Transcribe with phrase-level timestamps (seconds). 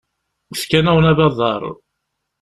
[0.59, 1.61] Fkan-awen abadaṛ.